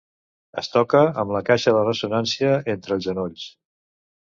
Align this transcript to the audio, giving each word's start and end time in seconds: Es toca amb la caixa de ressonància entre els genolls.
Es 0.61 0.69
toca 0.75 1.01
amb 1.25 1.35
la 1.37 1.43
caixa 1.51 1.75
de 1.77 1.85
ressonància 1.91 2.59
entre 2.77 3.01
els 3.01 3.11
genolls. 3.11 3.51